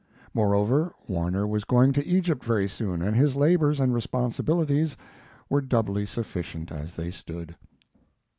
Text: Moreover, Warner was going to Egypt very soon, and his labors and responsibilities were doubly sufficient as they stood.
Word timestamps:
Moreover, 0.33 0.95
Warner 1.07 1.45
was 1.45 1.63
going 1.63 1.93
to 1.93 2.03
Egypt 2.07 2.43
very 2.43 2.67
soon, 2.67 3.03
and 3.03 3.15
his 3.15 3.35
labors 3.35 3.79
and 3.79 3.93
responsibilities 3.93 4.97
were 5.47 5.61
doubly 5.61 6.07
sufficient 6.07 6.71
as 6.71 6.95
they 6.95 7.11
stood. 7.11 7.55